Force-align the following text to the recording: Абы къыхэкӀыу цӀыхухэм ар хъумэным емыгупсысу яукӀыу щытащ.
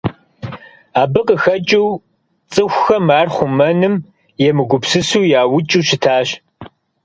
Абы 1.01 1.21
къыхэкӀыу 1.27 1.89
цӀыхухэм 2.51 3.07
ар 3.19 3.27
хъумэным 3.35 3.95
емыгупсысу 4.47 5.29
яукӀыу 5.39 5.85
щытащ. 5.87 6.29